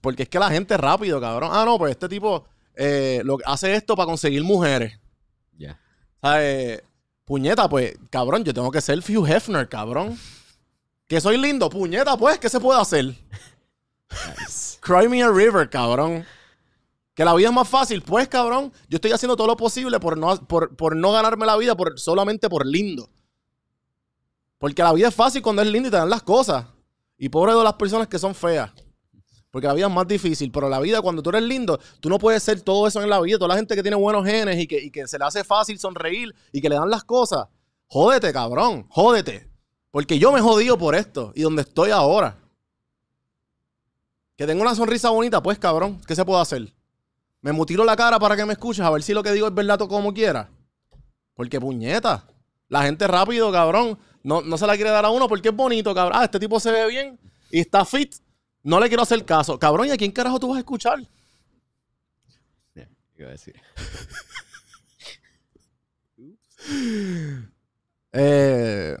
Porque 0.00 0.22
es 0.22 0.28
que 0.28 0.38
la 0.38 0.50
gente 0.50 0.74
es 0.74 0.80
rápido, 0.80 1.20
cabrón. 1.20 1.50
Ah, 1.52 1.64
no, 1.64 1.76
pues 1.76 1.90
este 1.90 2.08
tipo 2.08 2.46
eh, 2.76 3.22
lo, 3.24 3.38
hace 3.46 3.74
esto 3.74 3.96
para 3.96 4.06
conseguir 4.06 4.44
mujeres. 4.44 5.00
Ya. 5.58 5.80
¿Sabes? 6.22 6.84
Puñeta, 7.24 7.68
pues, 7.68 7.98
cabrón, 8.08 8.44
yo 8.44 8.54
tengo 8.54 8.70
que 8.70 8.80
ser 8.80 9.00
Hugh 9.00 9.26
Hefner, 9.26 9.68
cabrón. 9.68 10.16
Que 11.08 11.20
soy 11.20 11.38
lindo, 11.38 11.68
puñeta, 11.68 12.16
pues, 12.16 12.38
¿qué 12.38 12.48
se 12.48 12.60
puede 12.60 12.80
hacer? 12.80 13.16
Cry 14.80 15.08
me 15.08 15.22
a 15.22 15.30
river, 15.30 15.68
cabrón. 15.68 16.24
Que 17.14 17.24
la 17.24 17.34
vida 17.34 17.48
es 17.48 17.54
más 17.54 17.68
fácil, 17.68 18.02
pues, 18.02 18.28
cabrón. 18.28 18.72
Yo 18.88 18.96
estoy 18.96 19.12
haciendo 19.12 19.36
todo 19.36 19.46
lo 19.46 19.56
posible 19.56 20.00
por 20.00 20.16
no, 20.16 20.36
por, 20.46 20.96
no 20.96 21.12
ganarme 21.12 21.44
la 21.44 21.56
vida 21.56 21.76
por, 21.76 21.98
solamente 21.98 22.48
por 22.48 22.64
lindo. 22.66 23.10
Porque 24.58 24.82
la 24.82 24.92
vida 24.92 25.08
es 25.08 25.14
fácil 25.14 25.42
cuando 25.42 25.62
es 25.62 25.68
lindo 25.68 25.88
y 25.88 25.90
te 25.90 25.96
dan 25.96 26.10
las 26.10 26.22
cosas. 26.22 26.66
Y 27.18 27.28
pobre 27.28 27.54
de 27.54 27.62
las 27.62 27.74
personas 27.74 28.08
que 28.08 28.18
son 28.18 28.34
feas. 28.34 28.70
Porque 29.50 29.66
la 29.66 29.74
vida 29.74 29.86
es 29.86 29.92
más 29.92 30.06
difícil. 30.06 30.50
Pero 30.50 30.68
la 30.68 30.80
vida, 30.80 31.02
cuando 31.02 31.22
tú 31.22 31.30
eres 31.30 31.42
lindo, 31.42 31.78
tú 32.00 32.08
no 32.08 32.18
puedes 32.18 32.42
ser 32.42 32.60
todo 32.62 32.86
eso 32.86 33.02
en 33.02 33.10
la 33.10 33.20
vida. 33.20 33.36
Toda 33.38 33.48
la 33.48 33.56
gente 33.56 33.74
que 33.74 33.82
tiene 33.82 33.96
buenos 33.96 34.24
genes 34.24 34.58
y 34.58 34.66
que, 34.66 34.82
y 34.82 34.90
que 34.90 35.06
se 35.06 35.18
le 35.18 35.24
hace 35.24 35.44
fácil 35.44 35.78
sonreír 35.78 36.34
y 36.52 36.60
que 36.60 36.68
le 36.68 36.76
dan 36.76 36.88
las 36.88 37.04
cosas. 37.04 37.48
Jódete, 37.86 38.32
cabrón. 38.32 38.86
Jódete. 38.88 39.50
Porque 39.90 40.18
yo 40.18 40.32
me 40.32 40.40
jodío 40.40 40.78
por 40.78 40.94
esto 40.94 41.32
y 41.34 41.42
donde 41.42 41.62
estoy 41.62 41.90
ahora. 41.90 42.39
Que 44.40 44.46
tengo 44.46 44.62
una 44.62 44.74
sonrisa 44.74 45.10
bonita, 45.10 45.42
pues, 45.42 45.58
cabrón. 45.58 46.00
¿Qué 46.06 46.16
se 46.16 46.24
puede 46.24 46.40
hacer? 46.40 46.72
Me 47.42 47.52
mutilo 47.52 47.84
la 47.84 47.94
cara 47.94 48.18
para 48.18 48.34
que 48.34 48.46
me 48.46 48.54
escuches 48.54 48.82
a 48.82 48.88
ver 48.88 49.02
si 49.02 49.12
lo 49.12 49.22
que 49.22 49.32
digo 49.32 49.46
es 49.46 49.54
verdad 49.54 49.82
o 49.82 49.86
como 49.86 50.14
quiera. 50.14 50.48
Porque 51.34 51.60
puñeta. 51.60 52.26
La 52.68 52.84
gente 52.84 53.06
rápido, 53.06 53.52
cabrón. 53.52 53.98
No, 54.22 54.40
no 54.40 54.56
se 54.56 54.66
la 54.66 54.76
quiere 54.76 54.88
dar 54.88 55.04
a 55.04 55.10
uno 55.10 55.28
porque 55.28 55.50
es 55.50 55.54
bonito, 55.54 55.94
cabrón. 55.94 56.18
Ah, 56.18 56.24
este 56.24 56.40
tipo 56.40 56.58
se 56.58 56.72
ve 56.72 56.88
bien 56.88 57.20
y 57.50 57.60
está 57.60 57.84
fit. 57.84 58.14
No 58.62 58.80
le 58.80 58.88
quiero 58.88 59.02
hacer 59.02 59.22
caso. 59.26 59.58
Cabrón, 59.58 59.88
¿y 59.88 59.90
a 59.90 59.98
quién 59.98 60.10
carajo 60.10 60.40
tú 60.40 60.48
vas 60.48 60.56
a 60.56 60.60
escuchar? 60.60 61.06
Ya, 62.74 62.88
iba 63.18 63.28
a 63.28 63.32
decir. 63.32 63.60
Eh, 68.12 68.96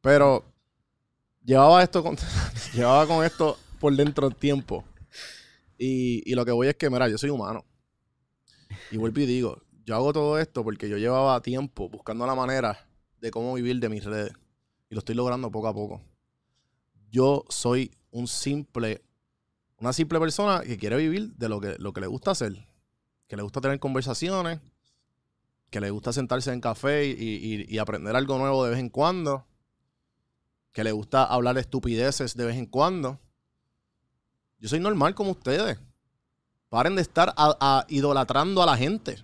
pero 0.00 0.42
llevaba 1.44 1.82
esto 1.82 2.02
con, 2.02 2.16
llevaba 2.72 3.06
con 3.06 3.22
esto 3.22 3.58
por 3.80 3.96
dentro 3.96 4.30
tiempo. 4.30 4.84
Y, 5.76 6.22
y 6.30 6.34
lo 6.34 6.44
que 6.44 6.52
voy 6.52 6.68
es 6.68 6.76
que, 6.76 6.88
mira, 6.90 7.08
yo 7.08 7.18
soy 7.18 7.30
humano. 7.30 7.64
Y 8.92 8.96
vuelvo 8.98 9.20
y 9.20 9.26
digo, 9.26 9.60
yo 9.84 9.96
hago 9.96 10.12
todo 10.12 10.38
esto 10.38 10.62
porque 10.62 10.88
yo 10.88 10.96
llevaba 10.98 11.40
tiempo 11.42 11.88
buscando 11.88 12.26
la 12.26 12.34
manera 12.36 12.86
de 13.20 13.30
cómo 13.32 13.54
vivir 13.54 13.80
de 13.80 13.88
mis 13.88 14.04
redes. 14.04 14.32
Y 14.88 14.94
lo 14.94 15.00
estoy 15.00 15.14
logrando 15.16 15.50
poco 15.50 15.68
a 15.68 15.74
poco. 15.74 16.00
Yo 17.10 17.44
soy 17.48 17.90
un 18.12 18.28
simple, 18.28 19.02
una 19.78 19.92
simple 19.92 20.20
persona 20.20 20.60
que 20.60 20.76
quiere 20.78 20.96
vivir 20.96 21.32
de 21.34 21.48
lo 21.48 21.60
que, 21.60 21.76
lo 21.78 21.92
que 21.92 22.00
le 22.00 22.06
gusta 22.06 22.32
hacer. 22.32 22.66
Que 23.26 23.36
le 23.36 23.42
gusta 23.42 23.60
tener 23.60 23.78
conversaciones, 23.80 24.60
que 25.70 25.80
le 25.80 25.90
gusta 25.90 26.12
sentarse 26.12 26.52
en 26.52 26.60
café 26.60 27.06
y, 27.06 27.12
y- 27.12 27.66
y 27.68 27.78
aprender 27.78 28.14
algo 28.16 28.38
nuevo 28.38 28.64
de 28.64 28.70
vez 28.70 28.80
en 28.80 28.90
cuando, 28.90 29.46
que 30.72 30.84
le 30.84 30.92
gusta 30.92 31.24
hablar 31.24 31.56
estupideces 31.58 32.36
de 32.36 32.44
vez 32.44 32.56
en 32.56 32.66
cuando. 32.66 33.18
Yo 34.60 34.68
soy 34.68 34.78
normal 34.78 35.14
como 35.14 35.32
ustedes. 35.32 35.78
Paren 36.68 36.94
de 36.94 37.02
estar 37.02 37.34
idolatrando 37.88 38.62
a 38.62 38.66
la 38.66 38.76
gente. 38.76 39.16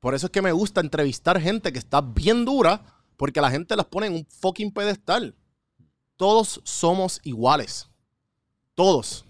Por 0.00 0.14
eso 0.14 0.26
es 0.26 0.32
que 0.32 0.42
me 0.42 0.52
gusta 0.52 0.80
entrevistar 0.80 1.40
gente 1.40 1.72
que 1.72 1.78
está 1.78 2.00
bien 2.00 2.44
dura, 2.44 2.82
porque 3.16 3.40
la 3.40 3.50
gente 3.50 3.74
las 3.76 3.86
pone 3.86 4.08
en 4.08 4.14
un 4.14 4.26
fucking 4.26 4.72
pedestal. 4.72 5.34
Todos 6.16 6.60
somos 6.64 7.20
iguales. 7.22 7.88
Todos. 8.74 9.24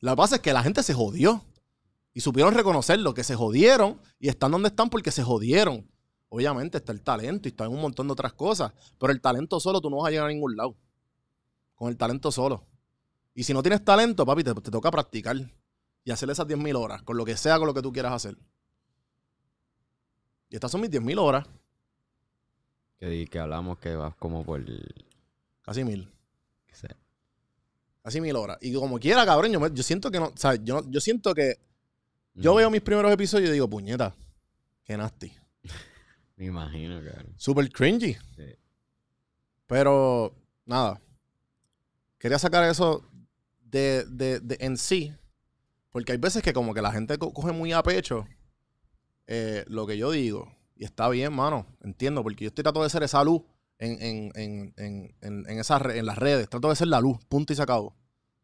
Que 0.00 0.16
pasa 0.16 0.36
es 0.36 0.40
que 0.40 0.52
la 0.52 0.62
gente 0.62 0.82
se 0.82 0.94
jodió. 0.94 1.44
Y 2.14 2.20
supieron 2.20 2.54
reconocerlo, 2.54 3.14
que 3.14 3.22
se 3.22 3.36
jodieron 3.36 4.00
y 4.18 4.28
están 4.28 4.50
donde 4.50 4.68
están 4.68 4.90
porque 4.90 5.12
se 5.12 5.22
jodieron. 5.22 5.88
Obviamente 6.30 6.78
está 6.78 6.92
el 6.92 7.00
talento 7.00 7.48
y 7.48 7.50
está 7.50 7.64
en 7.64 7.72
un 7.72 7.80
montón 7.80 8.08
de 8.08 8.12
otras 8.12 8.32
cosas, 8.32 8.72
pero 8.98 9.12
el 9.12 9.20
talento 9.20 9.60
solo 9.60 9.80
tú 9.80 9.88
no 9.88 9.98
vas 9.98 10.08
a 10.08 10.10
llegar 10.10 10.26
a 10.26 10.32
ningún 10.32 10.56
lado. 10.56 10.76
Con 11.76 11.88
el 11.88 11.96
talento 11.96 12.32
solo. 12.32 12.66
Y 13.38 13.44
si 13.44 13.52
no 13.54 13.62
tienes 13.62 13.84
talento, 13.84 14.26
papi, 14.26 14.42
te, 14.42 14.52
te 14.52 14.70
toca 14.72 14.90
practicar 14.90 15.36
y 16.02 16.10
hacer 16.10 16.28
esas 16.28 16.44
10.000 16.48 16.74
horas, 16.74 17.02
con 17.04 17.16
lo 17.16 17.24
que 17.24 17.36
sea, 17.36 17.56
con 17.58 17.68
lo 17.68 17.74
que 17.74 17.82
tú 17.82 17.92
quieras 17.92 18.12
hacer. 18.12 18.36
Y 20.48 20.56
estas 20.56 20.72
son 20.72 20.80
mis 20.80 20.90
10.000 20.90 21.18
horas. 21.20 21.46
Que, 22.98 23.06
di- 23.08 23.26
que 23.28 23.38
hablamos 23.38 23.78
que 23.78 23.94
vas 23.94 24.16
como 24.16 24.44
por... 24.44 24.60
Casi 25.62 25.84
mil. 25.84 26.10
sé. 26.72 26.88
Casi 28.02 28.20
mil 28.20 28.34
horas. 28.34 28.58
Y 28.60 28.72
como 28.74 28.98
quiera, 28.98 29.24
cabrón, 29.24 29.52
yo, 29.52 29.60
me- 29.60 29.70
yo 29.72 29.84
siento 29.84 30.10
que 30.10 30.18
no. 30.18 30.26
O 30.26 30.36
sea, 30.36 30.56
yo, 30.56 30.82
yo 30.90 31.00
siento 31.00 31.32
que. 31.32 31.60
Yo 32.34 32.54
Mm, 32.54 32.56
veo 32.56 32.70
mis 32.70 32.80
primeros 32.80 33.12
episodios 33.12 33.50
y 33.50 33.52
digo, 33.52 33.68
puñeta. 33.70 34.16
Qué 34.82 34.96
nasty. 34.96 35.30
Me 36.36 36.46
imagino, 36.46 36.96
cabrón. 37.04 37.34
Super 37.36 37.70
cringy. 37.70 38.14
Sí. 38.34 38.56
Pero, 39.68 40.34
nada. 40.64 41.00
Quería 42.18 42.38
sacar 42.40 42.64
eso 42.64 43.07
de, 43.70 44.04
de, 44.06 44.40
de 44.40 44.56
en 44.60 44.76
sí. 44.76 45.12
Porque 45.90 46.12
hay 46.12 46.18
veces 46.18 46.42
que 46.42 46.52
como 46.52 46.74
que 46.74 46.82
la 46.82 46.92
gente 46.92 47.18
co- 47.18 47.32
coge 47.32 47.52
muy 47.52 47.72
a 47.72 47.82
pecho 47.82 48.26
eh, 49.26 49.64
lo 49.68 49.86
que 49.86 49.96
yo 49.98 50.10
digo. 50.10 50.52
Y 50.76 50.84
está 50.84 51.08
bien, 51.08 51.32
mano. 51.32 51.66
Entiendo. 51.82 52.22
Porque 52.22 52.44
yo 52.44 52.48
estoy 52.48 52.62
tratando 52.62 52.84
de 52.84 52.90
ser 52.90 53.02
esa 53.02 53.22
luz 53.24 53.42
en, 53.78 54.32
en, 54.34 54.72
en, 54.76 55.14
en, 55.20 55.58
esas 55.58 55.82
en 55.94 56.06
las 56.06 56.18
redes. 56.18 56.48
Trato 56.48 56.68
de 56.68 56.76
ser 56.76 56.88
la 56.88 57.00
luz. 57.00 57.18
Punto 57.28 57.52
y 57.52 57.56
se 57.56 57.62
acabó. 57.62 57.96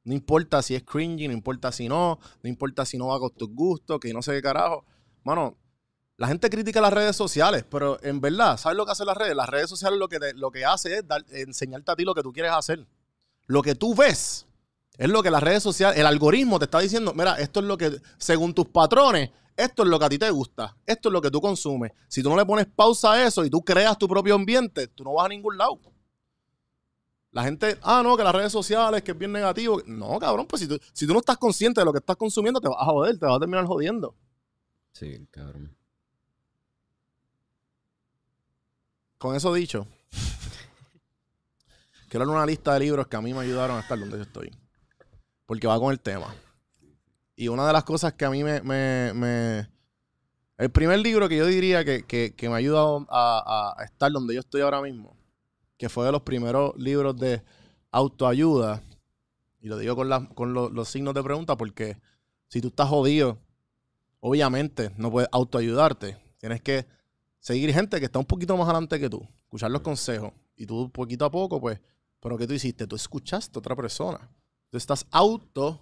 No 0.05 0.13
importa 0.15 0.61
si 0.63 0.75
es 0.75 0.83
cringy, 0.83 1.29
no 1.29 1.35
importa 1.35 1.73
si 1.73 1.89
no. 1.89 2.19
No 2.43 2.49
importa 2.49 2.85
si 2.85 2.99
no 2.99 3.07
va 3.09 3.19
con 3.19 3.31
tus 3.35 3.49
gustos, 3.51 4.01
que 4.01 4.13
no 4.13 4.21
sé 4.23 4.33
qué 4.33 4.43
carajo. 4.43 4.85
Mano, 5.23 5.57
la 6.17 6.29
gente 6.29 6.51
critica 6.51 6.81
las 6.81 6.93
redes 6.93 7.17
sociales, 7.17 7.65
pero 7.71 8.03
en 8.03 8.21
verdad, 8.21 8.57
¿sabes 8.59 8.77
lo 8.77 8.85
que 8.85 8.93
hacen 8.93 9.07
las 9.07 9.17
redes? 9.17 9.35
Las 9.35 9.49
redes 9.49 9.69
sociales 9.71 9.99
lo 9.99 10.09
que, 10.09 10.19
te- 10.21 10.35
lo 10.35 10.51
que 10.51 10.65
hace 10.65 10.99
es 10.99 11.09
dar- 11.09 11.25
enseñarte 11.31 11.91
a 11.93 11.97
ti 11.97 12.05
lo 12.05 12.15
que 12.15 12.23
tú 12.23 12.33
quieres 12.33 12.53
hacer. 12.53 12.87
Lo 13.47 13.63
que 13.63 13.75
tú 13.75 13.95
ves 13.95 14.47
es 14.97 15.09
lo 15.09 15.23
que 15.23 15.31
las 15.31 15.43
redes 15.43 15.63
sociales, 15.63 15.99
el 15.99 16.07
algoritmo 16.07 16.59
te 16.59 16.67
está 16.67 16.79
diciendo, 16.79 17.13
mira, 17.15 17.35
esto 17.35 17.61
es 17.61 17.67
lo 17.67 17.77
que, 17.77 18.01
según 18.17 18.55
tus 18.55 18.69
patrones, 18.69 19.31
esto 19.57 19.83
es 19.83 19.89
lo 19.89 19.99
que 19.99 20.05
a 20.05 20.09
ti 20.09 20.19
te 20.19 20.31
gusta, 20.31 20.77
esto 20.87 21.09
es 21.09 21.13
lo 21.13 21.21
que 21.21 21.31
tú 21.31 21.41
consumes. 21.41 21.93
Si 22.09 22.23
tú 22.23 22.31
no 22.31 22.37
le 22.37 22.47
pones 22.47 22.67
pausa 22.67 23.13
a 23.13 23.27
eso 23.27 23.45
y 23.45 23.51
tú 23.51 23.65
creas 23.65 23.99
tu 23.99 24.09
propio 24.09 24.35
ambiente, 24.35 24.89
tú 24.89 25.05
no 25.05 25.15
vas 25.15 25.27
a 25.27 25.29
ningún 25.29 25.57
lado. 25.57 25.81
La 27.31 27.43
gente, 27.43 27.79
ah, 27.83 28.01
no, 28.05 28.17
que 28.17 28.23
las 28.23 28.35
redes 28.35 28.53
sociales, 28.53 29.03
que 29.03 29.11
es 29.11 29.19
bien 29.19 29.33
negativo. 29.33 29.83
No, 29.87 30.21
cabrón, 30.21 30.47
pues 30.47 30.63
si 30.63 30.69
tú, 30.69 30.79
si 30.93 31.05
tú 31.05 31.13
no 31.13 31.19
estás 31.19 31.37
consciente 31.37 31.81
de 31.81 31.85
lo 31.85 31.93
que 31.93 31.99
estás 31.99 32.17
consumiendo, 32.17 32.61
te 32.61 32.69
vas 32.69 32.79
a 32.81 32.85
joder, 32.85 33.19
te 33.19 33.27
vas 33.27 33.37
a 33.37 33.41
terminar 33.41 33.67
jodiendo. 33.67 34.15
Sí, 34.93 35.27
cabrón. 35.33 35.77
Con 39.19 39.35
eso 39.35 39.53
dicho, 39.53 39.89
quiero 42.09 42.25
dar 42.25 42.37
una 42.37 42.47
lista 42.47 42.75
de 42.75 42.81
libros 42.81 43.09
que 43.09 43.17
a 43.17 43.21
mí 43.21 43.35
me 43.35 43.41
ayudaron 43.41 43.79
a 43.79 43.81
estar 43.81 43.99
donde 43.99 44.17
yo 44.17 44.23
estoy. 44.23 44.53
Porque 45.47 45.67
va 45.67 45.79
con 45.79 45.93
el 45.93 46.01
tema. 46.01 46.35
Y 47.37 47.49
una 47.49 47.67
de 47.67 47.73
las 47.73 47.85
cosas 47.85 48.13
que 48.15 48.25
a 48.25 48.31
mí 48.31 48.43
me... 48.45 48.61
me- 48.63 49.13
me- 49.15 49.69
el 50.57 50.71
primer 50.71 51.01
libro 51.01 51.29
que 51.29 51.37
yo 51.37 51.47
diría 51.47 51.85
que, 51.85 52.05
que- 52.05 52.35
que 52.37 52.49
me 52.49 52.55
ha 52.55 52.59
ayudado 52.59 53.07
a, 53.11 53.75
a- 53.77 53.85
estar 53.85 54.13
donde 54.13 54.35
yo 54.35 54.41
estoy 54.41 54.61
ahora 54.61 54.81
mismo, 54.81 55.17
que 55.77 55.89
fue 55.89 56.07
de 56.07 56.13
los 56.13 56.23
primeros 56.23 56.75
libros 56.77 57.17
de 57.19 57.43
autoayuda, 57.91 58.81
y 59.61 59.69
lo 59.69 59.79
digo 59.79 59.97
con, 59.97 60.09
la- 60.09 60.29
con 60.29 60.55
lo- 60.55 60.71
los 60.71 60.89
signos 60.89 61.13
de 61.15 61.23
pregunta 61.25 61.57
porque 61.57 61.99
si 62.49 62.61
tú 62.61 62.69
estás 62.69 62.89
jodido, 62.89 63.39
obviamente 64.21 64.93
no 64.97 65.11
puedes 65.11 65.29
autoayudarte. 65.33 66.17
Tienes 66.39 66.63
que 66.63 66.87
seguir 67.41 67.73
gente 67.73 67.99
que 67.99 68.07
está 68.07 68.19
un 68.21 68.25
poquito 68.25 68.57
más 68.57 68.67
adelante 68.69 69.01
que 69.01 69.11
tú, 69.11 69.27
escuchar 69.45 69.71
los 69.73 69.81
consejos. 69.83 70.33
Y 70.57 70.67
tú 70.67 70.89
poquito 70.91 71.25
a 71.25 71.31
poco, 71.33 71.61
pues, 71.61 71.81
pero 72.21 72.39
¿qué 72.39 72.47
tú 72.47 72.55
hiciste? 72.55 72.87
Tú 72.87 72.95
escuchaste 72.95 73.59
a 73.59 73.61
otra 73.61 73.75
persona. 73.75 74.21
Tú 74.75 74.79
estás 74.79 75.07
auto, 75.13 75.81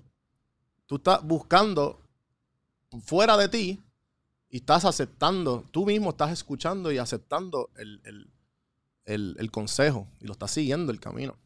tú 0.85 0.97
estás 0.97 1.23
buscando 1.25 1.99
fuera 3.01 3.39
de 3.39 3.49
ti 3.49 3.83
y 4.51 4.59
estás 4.59 4.85
aceptando, 4.85 5.65
tú 5.71 5.87
mismo 5.87 6.11
estás 6.11 6.31
escuchando 6.31 6.93
y 6.93 6.99
aceptando 6.99 7.71
el, 7.77 8.03
el- 9.07 9.35
el- 9.39 9.51
consejo 9.51 10.07
y 10.21 10.27
lo 10.27 10.35
estás 10.35 10.51
siguiendo 10.51 10.93
el 10.93 11.01
camino. 11.01 11.39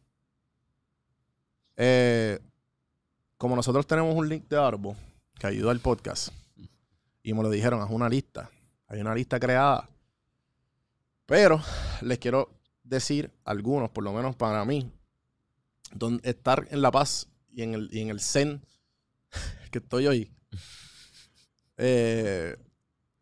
Eh, 1.77 2.41
como 3.39 3.55
nosotros 3.55 3.87
tenemos 3.87 4.17
un 4.17 4.29
link 4.29 4.49
de 4.49 4.57
Audible 4.57 4.97
que 5.39 5.47
ayuda 5.47 5.71
al 5.71 5.79
podcast 5.79 6.31
y 7.23 7.33
me 7.33 7.45
lo 7.45 7.51
dijeron, 7.51 7.81
haz 7.81 7.91
una 7.91 8.09
lista. 8.09 8.51
Hay 8.89 9.01
una 9.01 9.15
lista 9.15 9.39
creada. 9.39 9.89
Pero 11.27 11.63
les 12.01 12.19
quiero 12.19 12.51
decir 12.83 13.31
algunos, 13.45 13.91
por 13.91 14.03
lo 14.03 14.13
menos 14.13 14.35
para 14.35 14.65
mí, 14.65 14.91
donde 15.93 16.29
estar 16.29 16.67
en 16.73 16.83
la 16.83 16.91
paz 16.91 17.29
y 17.57 17.63
en 17.63 17.73
el, 17.73 17.89
y 17.91 18.01
en 18.01 18.11
el 18.11 18.21
zen 18.21 18.61
que 19.73 19.79
estoy 19.79 20.07
hoy. 20.07 20.31
Eh, 21.79 22.55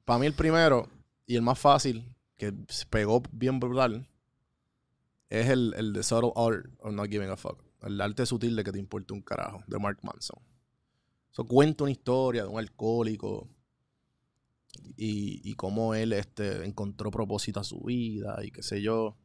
para 0.04 0.18
mí 0.18 0.26
el 0.26 0.34
primero 0.34 0.90
y 1.24 1.36
el 1.36 1.42
más 1.42 1.58
fácil, 1.58 2.12
que 2.36 2.52
pegó 2.90 3.22
bien 3.30 3.60
brutal, 3.60 4.08
es 5.30 5.48
el, 5.48 5.72
el 5.76 5.92
de 5.92 6.02
Subtle 6.02 6.32
Art 6.34 6.66
of 6.80 6.92
Not 6.92 7.08
Giving 7.08 7.30
a 7.30 7.36
Fuck. 7.36 7.62
El 7.82 8.00
arte 8.00 8.26
sutil 8.26 8.56
de 8.56 8.64
que 8.64 8.72
te 8.72 8.78
importa 8.78 9.14
un 9.14 9.22
carajo, 9.22 9.62
de 9.68 9.78
Mark 9.78 10.00
Manson. 10.02 10.42
Eso 11.30 11.46
cuenta 11.46 11.84
una 11.84 11.92
historia 11.92 12.42
de 12.42 12.48
un 12.48 12.58
alcohólico 12.58 13.48
y, 14.96 15.48
y 15.48 15.54
cómo 15.54 15.94
él 15.94 16.12
este, 16.12 16.64
encontró 16.64 17.12
propósito 17.12 17.60
a 17.60 17.64
su 17.64 17.80
vida 17.82 18.36
y 18.42 18.50
qué 18.50 18.64
sé 18.64 18.82
yo. 18.82 19.16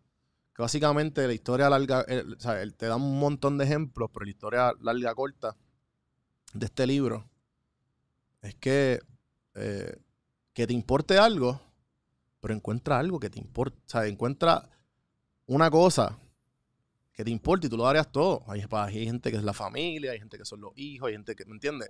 Que 0.59 0.63
básicamente 0.63 1.25
la 1.25 1.31
historia 1.31 1.69
larga, 1.69 2.03
eh, 2.09 2.21
o 2.37 2.37
sea, 2.37 2.69
te 2.71 2.87
da 2.87 2.97
un 2.97 3.17
montón 3.17 3.57
de 3.57 3.63
ejemplos, 3.63 4.09
pero 4.13 4.25
la 4.25 4.29
historia 4.29 4.73
larga 4.81 5.15
corta 5.15 5.55
de 6.51 6.65
este 6.65 6.85
libro 6.85 7.29
es 8.41 8.55
que 8.55 8.99
eh, 9.55 9.95
que 10.51 10.67
te 10.67 10.73
importe 10.73 11.17
algo, 11.17 11.61
pero 12.41 12.53
encuentra 12.53 12.99
algo 12.99 13.21
que 13.21 13.29
te 13.29 13.39
importa, 13.39 13.77
o 13.77 13.89
sea, 13.89 14.05
encuentra 14.05 14.69
una 15.45 15.71
cosa 15.71 16.19
que 17.13 17.23
te 17.23 17.31
importa 17.31 17.67
y 17.67 17.69
tú 17.69 17.77
lo 17.77 17.85
darías 17.85 18.11
todo. 18.11 18.43
Hay, 18.47 18.65
hay 18.69 19.05
gente 19.05 19.31
que 19.31 19.37
es 19.37 19.43
la 19.45 19.53
familia, 19.53 20.11
hay 20.11 20.19
gente 20.19 20.37
que 20.37 20.43
son 20.43 20.59
los 20.59 20.73
hijos, 20.75 21.07
hay 21.07 21.13
gente 21.13 21.37
que, 21.37 21.45
¿me 21.45 21.53
entiendes? 21.53 21.89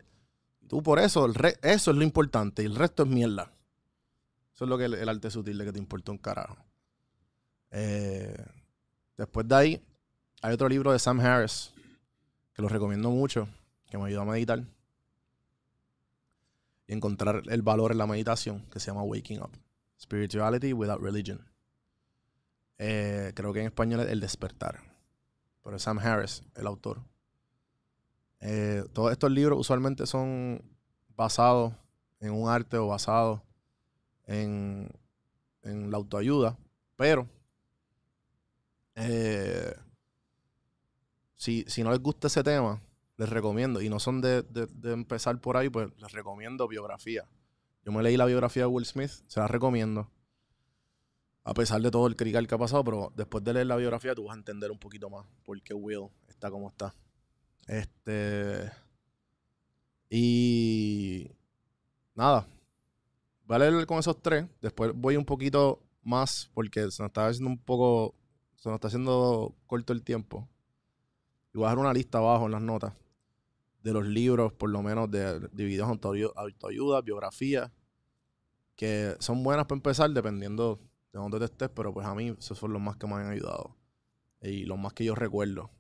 Tú 0.68 0.84
por 0.84 1.00
eso, 1.00 1.28
eso 1.64 1.90
es 1.90 1.98
lo 1.98 2.04
importante 2.04 2.62
y 2.62 2.68
el 2.68 2.76
resto 2.76 3.02
es 3.02 3.10
mierda. 3.10 3.52
Eso 4.54 4.66
es 4.66 4.70
lo 4.70 4.78
que 4.78 4.86
el, 4.86 4.94
el 4.94 5.10
arte 5.10 5.32
sutil 5.32 5.58
de 5.58 5.66
que 5.66 5.74
te 5.74 5.80
importa 5.80 6.12
un 6.12 6.20
carajo. 6.20 6.56
Eh, 7.72 8.36
después 9.20 9.48
de 9.48 9.56
ahí, 9.56 9.82
hay 10.42 10.54
otro 10.54 10.70
libro 10.70 10.94
de 10.94 11.00
Sam 11.00 11.20
Harris 11.20 11.74
que 12.54 12.62
lo 12.62 12.70
recomiendo 12.70 13.12
mucho, 13.12 13.50
que 13.90 13.98
me 13.98 14.06
ayudó 14.06 14.22
a 14.22 14.26
meditar 14.26 14.64
y 16.88 16.94
encontrar 16.94 17.44
el 17.50 17.62
valor 17.62 17.92
en 17.92 17.98
la 17.98 18.08
meditación, 18.08 18.66
que 18.72 18.80
se 18.80 18.88
llama 18.88 19.04
Waking 19.04 19.42
Up. 19.42 19.52
Spirituality 20.02 20.72
Without 20.72 21.02
Religion. 21.02 21.46
Eh, 22.78 23.34
creo 23.36 23.52
que 23.52 23.60
en 23.60 23.66
español 23.66 24.00
es 24.00 24.08
El 24.08 24.22
Despertar. 24.22 24.80
Pero 25.64 25.76
es 25.76 25.84
Sam 25.84 26.00
Harris, 26.00 26.42
el 26.56 26.66
autor. 26.66 27.02
Eh, 28.40 28.86
todos 28.94 29.12
estos 29.12 29.30
libros 29.32 29.60
usualmente 29.60 30.08
son 30.08 30.64
basados 31.18 31.74
en 32.22 32.32
un 32.32 32.50
arte 32.50 32.78
o 32.78 32.88
basados 32.88 33.42
en, 34.26 34.90
en 35.64 35.92
la 35.92 35.98
autoayuda, 35.98 36.58
pero 36.96 37.28
eh, 39.00 39.74
si, 41.36 41.66
si 41.68 41.84
no 41.84 41.92
les 41.92 42.00
gusta 42.00 42.28
ese 42.28 42.44
tema, 42.44 42.82
les 43.18 43.30
recomiendo, 43.30 43.82
y 43.82 43.90
no 43.90 44.00
son 44.00 44.22
de, 44.22 44.44
de- 44.44 44.94
empezar 44.94 45.40
por 45.42 45.58
ahí, 45.58 45.70
pues 45.70 45.90
les 45.98 46.12
recomiendo 46.12 46.68
biografía. 46.68 47.28
Yo 47.86 47.92
me 47.92 48.04
leí 48.04 48.18
la 48.18 48.26
biografía 48.26 48.64
de 48.64 48.68
Will 48.68 48.86
Smith, 48.86 49.12
se 49.28 49.40
la 49.40 49.48
recomiendo. 49.48 50.10
A 51.44 51.54
pesar 51.54 51.82
de 51.82 51.90
todo 51.90 52.08
el 52.08 52.16
crical 52.16 52.48
que 52.48 52.56
ha 52.56 52.58
pasado, 52.58 52.84
pero 52.84 53.12
después 53.16 53.44
de 53.44 53.54
leer 53.54 53.68
la 53.68 53.78
biografía 53.78 54.14
tú 54.14 54.26
vas 54.26 54.36
a 54.36 54.40
entender 54.40 54.70
un 54.72 54.78
poquito 54.80 55.10
más 55.10 55.26
por 55.44 55.60
qué 55.64 55.74
Will 55.74 56.10
está 56.28 56.52
como 56.52 56.68
está. 56.68 56.94
Este. 57.68 58.70
Y. 60.10 61.32
Nada. 62.16 62.48
Voy 63.46 63.56
a 63.56 63.60
leer 63.60 63.86
con 63.86 64.00
esos 64.00 64.22
tres. 64.22 64.46
Después 64.62 64.92
voy 64.94 65.16
un 65.16 65.26
poquito 65.26 65.82
más 66.04 66.50
porque 66.54 66.82
se 66.92 67.02
nos 67.02 67.10
está 67.10 67.28
haciendo 67.28 67.50
un 67.50 67.58
poco. 67.58 68.16
Se 68.60 68.70
nos 68.70 68.76
está 68.78 68.88
haciendo 68.88 69.56
corto 69.68 69.94
el 69.94 70.04
tiempo. 70.04 70.48
Y 71.54 71.58
voy 71.58 71.66
a 71.66 71.70
dejar 71.70 71.80
una 71.80 71.94
lista 71.94 72.20
abajo 72.20 72.46
en 72.46 72.52
las 72.52 72.62
notas 72.62 72.94
de 73.84 73.94
los 73.94 74.06
libros, 74.06 74.54
por 74.54 74.70
lo 74.70 74.82
menos 74.84 75.10
de, 75.10 75.40
autoayu- 75.82 76.34
autoayuda, 76.36 77.02
biografía, 77.02 77.72
que 78.76 79.16
son 79.20 79.44
buenas 79.44 79.66
para 79.66 79.78
empezar 79.78 80.10
dependiendo 80.12 80.80
de 81.12 81.20
dónde 81.20 81.40
te 81.40 81.46
estés, 81.46 81.70
pero 81.70 81.94
pues 81.94 82.06
a 82.06 82.16
mí 82.16 82.36
esos 82.38 82.58
son 82.58 82.74
los 82.74 82.82
más 82.82 82.98
que 82.98 83.08
me 83.08 83.16
han 83.16 83.30
ayudado 83.32 83.76
y 84.42 84.66
los 84.66 84.78
más 84.78 84.94
que 84.94 85.06
yo 85.06 85.16
recuerdo. 85.16 85.72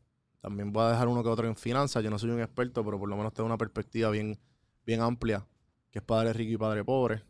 También 0.41 0.71
voy 0.71 0.83
a 0.83 0.91
dejar 0.91 1.07
uno 1.07 1.23
que 1.23 1.29
otro 1.29 1.47
en 1.47 1.55
finanzas. 1.55 2.03
Yo 2.03 2.09
no 2.09 2.19
soy 2.19 2.29
un 2.31 2.41
experto, 2.41 2.83
pero 2.83 2.97
por 2.99 3.09
lo 3.09 3.17
menos 3.17 3.33
tengo 3.33 3.47
una 3.47 3.57
perspectiva 3.57 4.09
bien, 4.09 4.39
bien 4.85 5.01
amplia, 5.01 5.45
que 5.91 5.99
es 5.99 6.05
Padre 6.05 6.33
Rico 6.33 6.53
y 6.53 6.57
Padre 6.57 6.83
Pobre. 6.85 7.23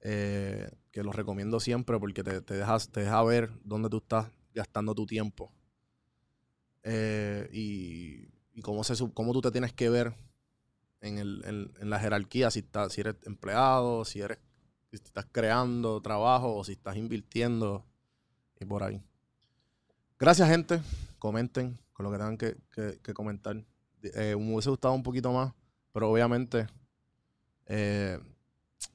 eh, 0.00 0.70
que 0.90 1.02
los 1.02 1.14
recomiendo 1.14 1.60
siempre 1.60 1.98
porque 1.98 2.22
te, 2.22 2.42
te, 2.42 2.54
dejas, 2.54 2.90
te 2.90 3.00
deja 3.00 3.22
ver 3.22 3.50
dónde 3.64 3.88
tú 3.88 3.98
estás 3.98 4.30
gastando 4.54 4.94
tu 4.94 5.06
tiempo. 5.06 5.52
Eh, 6.82 7.48
y, 7.52 8.60
cómo, 8.62 8.82
se, 8.84 8.94
cómo 9.12 9.32
tú 9.32 9.40
te 9.40 9.50
tienes 9.50 9.72
que 9.72 9.88
ver 9.88 10.14
en, 11.00 11.18
el, 11.18 11.72
en, 11.80 11.90
la 11.90 11.98
jerarquía, 11.98 12.50
si, 12.50 12.60
estás, 12.60 12.92
si 12.92 13.00
eres 13.00 13.16
empleado, 13.24 14.04
si 14.04 14.20
eres 14.20 14.38
Si 14.90 14.96
estás 14.96 15.26
creando 15.30 16.00
trabajo 16.00 16.54
o 16.56 16.64
si 16.64 16.72
estás 16.72 16.96
invirtiendo 16.96 17.84
y 18.60 18.64
por 18.64 18.82
ahí. 18.82 19.02
Gracias, 20.18 20.48
gente. 20.48 20.80
Comenten 21.18 21.78
con 21.92 22.04
lo 22.04 22.12
que 22.12 22.18
tengan 22.18 22.38
que, 22.38 22.56
que- 23.02 23.14
comentar. 23.14 23.56
Eh, 24.02 24.34
me 24.36 24.52
hubiese 24.54 24.70
gustado 24.70 24.94
un 24.94 25.02
poquito 25.02 25.32
más, 25.32 25.52
pero 25.92 26.10
obviamente 26.10 26.66
eh, 27.66 28.18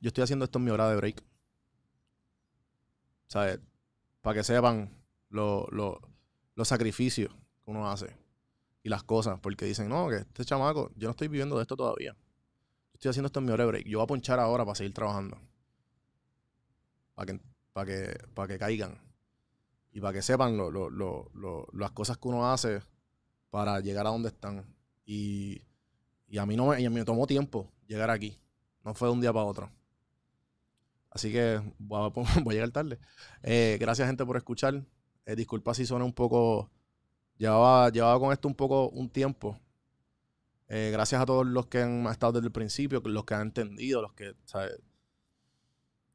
yo 0.01 0.07
estoy 0.09 0.23
haciendo 0.23 0.45
esto 0.45 0.59
en 0.59 0.65
mi 0.65 0.71
hora 0.71 0.89
de 0.89 0.95
break. 0.97 1.23
¿Sabes? 3.27 3.59
Para 4.21 4.35
que 4.35 4.43
sepan 4.43 4.89
lo- 5.29 5.67
lo- 5.71 6.01
los 6.55 6.67
sacrificios 6.67 7.29
que 7.63 7.71
uno 7.71 7.89
hace 7.89 8.15
y 8.83 8.89
las 8.89 9.03
cosas, 9.03 9.39
porque 9.41 9.65
dicen, 9.65 9.89
no, 9.89 10.07
que 10.09 10.17
este 10.17 10.45
chamaco, 10.45 10.91
yo 10.95 11.07
no 11.07 11.11
estoy 11.11 11.27
viviendo 11.27 11.55
de 11.57 11.63
esto 11.63 11.75
todavía. 11.75 12.13
Yo 12.13 12.93
estoy 12.95 13.09
haciendo 13.09 13.27
esto 13.27 13.39
en 13.39 13.45
mi 13.45 13.51
hora 13.51 13.63
de 13.65 13.67
break. 13.71 13.85
Yo 13.87 13.99
voy 13.99 14.05
a 14.05 14.07
ponchar 14.07 14.39
ahora 14.39 14.65
para 14.65 14.75
seguir 14.75 14.93
trabajando. 14.93 15.37
Para 17.15 17.33
que, 17.33 17.39
que, 17.85 18.47
que 18.47 18.57
caigan. 18.59 18.99
Y 19.91 20.01
para 20.01 20.13
que 20.13 20.21
sepan 20.21 20.57
lo- 20.57 20.71
lo- 20.71 21.67
las 21.73 21.91
cosas 21.91 22.17
que 22.17 22.27
uno 22.27 22.51
hace 22.51 22.81
para 23.49 23.79
llegar 23.79 24.05
a 24.07 24.11
donde 24.11 24.29
están. 24.29 24.65
Y, 25.05 25.61
y 26.27 26.37
a 26.37 26.45
mí 26.45 26.55
no 26.55 26.67
me, 26.67 26.81
y 26.81 26.89
me 26.89 27.05
tomó 27.05 27.27
tiempo 27.27 27.71
llegar 27.87 28.09
aquí. 28.09 28.39
No 28.83 28.93
fue 28.93 29.07
de 29.07 29.13
un 29.13 29.21
día 29.21 29.33
para 29.33 29.45
otro. 29.45 29.71
Así 31.09 31.31
que 31.31 31.61
voy 31.79 32.05
a, 32.05 32.09
voy 32.43 32.53
a 32.53 32.55
llegar 32.55 32.71
tarde. 32.71 32.99
Eh, 33.43 33.77
gracias, 33.79 34.07
gente, 34.07 34.25
por 34.25 34.37
escuchar. 34.37 34.83
Eh, 35.27 35.35
disculpa 35.35 35.73
si 35.73 35.85
suena 35.85 36.05
un 36.05 36.13
poco. 36.13 36.69
Llevaba, 37.37 37.89
llevaba 37.89 38.17
con 38.17 38.31
esto 38.31 38.47
un 38.47 38.55
poco 38.55 38.87
un 38.89 39.09
tiempo. 39.09 39.59
Eh, 40.69 40.89
gracias 40.91 41.21
a 41.21 41.25
todos 41.25 41.45
los 41.45 41.67
que 41.67 41.81
han 41.81 42.07
estado 42.07 42.33
desde 42.33 42.47
el 42.47 42.53
principio, 42.53 43.01
los 43.03 43.25
que 43.25 43.33
han 43.33 43.41
entendido, 43.41 44.01
los 44.01 44.13
que, 44.13 44.35
¿sabes? 44.45 44.79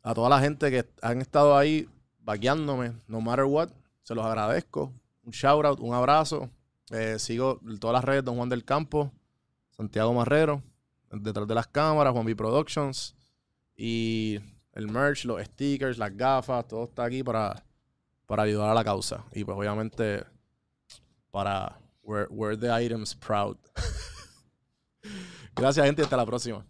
A 0.03 0.15
toda 0.15 0.31
la 0.31 0.41
gente 0.41 0.71
que 0.71 0.89
han 1.03 1.21
estado 1.21 1.57
ahí 1.59 1.87
vaqueándome, 2.21 2.95
no 3.07 3.21
matter 3.21 3.45
what, 3.45 3.69
se 4.03 4.15
los 4.15 4.25
agradezco. 4.25 4.91
Un 5.25 5.33
shout 5.33 5.67
out, 5.67 5.81
un 5.81 5.95
abrazo. 5.95 6.49
Eh, 6.91 7.19
sigo 7.19 7.61
todas 7.81 7.93
las 7.93 8.05
redes, 8.05 8.25
Don 8.25 8.37
Juan 8.37 8.49
del 8.49 8.65
Campo, 8.65 9.13
Santiago 9.77 10.15
Marrero, 10.15 10.63
detrás 11.11 11.47
de 11.47 11.55
las 11.55 11.67
cámaras, 11.67 12.15
Juan 12.15 12.25
B 12.25 12.35
Productions. 12.35 13.15
Y 13.77 14.41
el 14.73 14.89
merch, 14.89 15.27
los 15.27 15.43
stickers, 15.45 15.99
las 15.99 16.17
gafas, 16.17 16.67
todo 16.67 16.85
está 16.85 17.05
aquí 17.05 17.23
para, 17.23 17.63
para 18.27 18.45
ayudar 18.45 18.71
a 18.71 18.75
la 18.75 18.85
causa. 18.85 19.25
Y 19.33 19.45
pues 19.45 19.57
obviamente 19.57 20.25
para 21.31 21.79
wear, 22.03 22.27
wear 22.31 22.57
the 22.57 22.69
items 22.69 23.15
proud. 23.15 23.57
Gracias, 25.55 25.85
gente, 25.85 26.03
y 26.03 26.05
hasta 26.05 26.17
la 26.17 26.27
próxima. 26.27 26.65